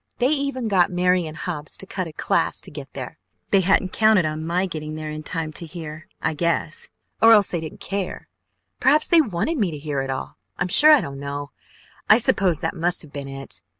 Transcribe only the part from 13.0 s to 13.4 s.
have been